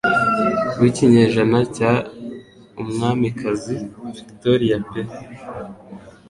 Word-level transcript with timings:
w'ikinyejana 0.79 1.59
cya 1.75 1.91
Umwamikazi 2.81 3.75
Victoria 4.17 4.77
pe 4.89 5.01